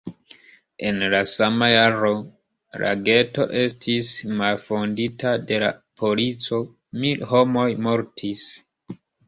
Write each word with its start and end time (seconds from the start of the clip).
En 0.91 1.01
la 1.13 1.17
sama 1.31 1.67
jaro 1.73 2.09
la 2.85 2.95
geto 3.11 3.47
estis 3.65 4.11
malfondita 4.41 5.37
de 5.53 5.61
la 5.67 5.71
polico; 6.03 6.63
mil 7.07 7.25
homoj 7.37 7.71
mortis. 7.89 8.51